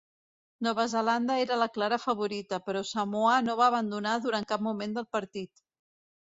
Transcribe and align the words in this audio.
Nova 0.67 0.85
Zelanda 0.93 1.35
era 1.41 1.57
la 1.63 1.67
clara 1.75 1.99
favorita, 2.07 2.61
però 2.71 2.83
Samoa 2.93 3.37
no 3.51 3.59
va 3.63 3.69
abandonar 3.69 4.17
durant 4.27 4.51
cap 4.55 4.67
moment 4.73 4.99
del 5.01 5.11
partit. 5.21 5.67